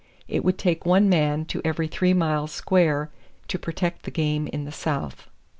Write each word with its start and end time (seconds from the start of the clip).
It 0.27 0.43
would 0.43 0.57
take 0.57 0.83
one 0.83 1.09
man 1.09 1.45
to 1.45 1.61
every 1.63 1.87
three 1.87 2.15
miles 2.15 2.51
square 2.51 3.11
to 3.47 3.59
protect 3.59 4.01
the 4.01 4.09
game 4.09 4.47
in 4.47 4.65
the 4.65 4.71
South. 4.71 5.27